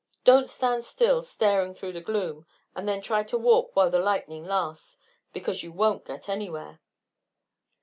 Don't 0.23 0.49
stand 0.49 0.83
still, 0.83 1.21
staring 1.21 1.75
through 1.75 1.91
the 1.93 2.01
gloom, 2.01 2.47
and 2.75 2.87
then 2.87 3.01
try 3.01 3.21
to 3.21 3.37
walk 3.37 3.75
while 3.75 3.91
the 3.91 3.99
lightning 3.99 4.43
lasts, 4.43 4.97
because 5.31 5.61
you 5.61 5.71
won't 5.71 6.05
get 6.05 6.27
anywhere." 6.27 6.81